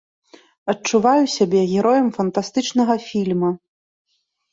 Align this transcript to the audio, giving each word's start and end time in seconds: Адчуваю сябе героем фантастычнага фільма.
Адчуваю 0.71 1.25
сябе 1.33 1.61
героем 1.73 2.07
фантастычнага 2.15 2.95
фільма. 3.09 3.51